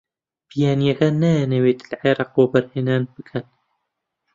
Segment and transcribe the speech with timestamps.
[0.49, 3.45] بیانییەکان نایانەوێت لە عێراق وەبەرهێنان بکەن.